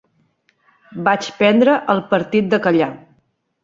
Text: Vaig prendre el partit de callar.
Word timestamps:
Vaig 1.09 1.29
prendre 1.43 1.79
el 1.97 2.05
partit 2.17 2.53
de 2.57 2.65
callar. 2.69 2.93